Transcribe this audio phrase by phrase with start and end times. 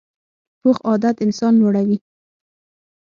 [0.61, 1.97] پوخ عادت انسان لوړوي